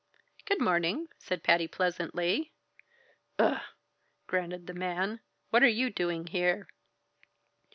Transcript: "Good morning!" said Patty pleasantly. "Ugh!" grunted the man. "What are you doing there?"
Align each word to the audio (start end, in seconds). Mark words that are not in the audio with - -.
"Good 0.45 0.59
morning!" 0.59 1.09
said 1.19 1.43
Patty 1.43 1.67
pleasantly. 1.67 2.51
"Ugh!" 3.37 3.61
grunted 4.25 4.65
the 4.65 4.73
man. 4.73 5.19
"What 5.51 5.61
are 5.61 5.67
you 5.67 5.91
doing 5.91 6.27
there?" 6.33 6.67